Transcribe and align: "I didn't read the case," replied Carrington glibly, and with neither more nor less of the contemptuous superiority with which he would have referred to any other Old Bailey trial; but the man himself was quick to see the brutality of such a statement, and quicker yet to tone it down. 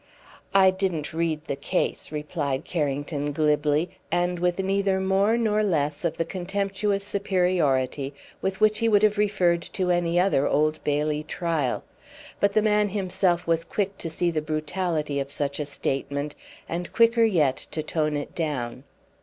"I 0.55 0.71
didn't 0.71 1.13
read 1.13 1.45
the 1.45 1.55
case," 1.55 2.11
replied 2.11 2.65
Carrington 2.65 3.31
glibly, 3.31 3.99
and 4.11 4.39
with 4.39 4.57
neither 4.57 4.99
more 4.99 5.37
nor 5.37 5.61
less 5.61 6.03
of 6.03 6.17
the 6.17 6.25
contemptuous 6.25 7.03
superiority 7.03 8.11
with 8.41 8.59
which 8.59 8.79
he 8.79 8.89
would 8.89 9.03
have 9.03 9.19
referred 9.19 9.61
to 9.73 9.91
any 9.91 10.19
other 10.19 10.47
Old 10.47 10.83
Bailey 10.83 11.21
trial; 11.21 11.83
but 12.39 12.53
the 12.53 12.63
man 12.63 12.89
himself 12.89 13.45
was 13.45 13.63
quick 13.63 13.95
to 13.99 14.09
see 14.09 14.31
the 14.31 14.41
brutality 14.41 15.19
of 15.19 15.29
such 15.29 15.59
a 15.59 15.67
statement, 15.67 16.33
and 16.67 16.93
quicker 16.93 17.23
yet 17.23 17.57
to 17.69 17.83
tone 17.83 18.17
it 18.17 18.33
down. 18.33 18.83